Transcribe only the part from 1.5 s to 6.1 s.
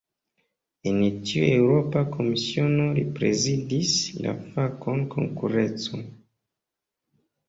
Eŭropa Komisiono, li prezidis la fakon "konkurenco".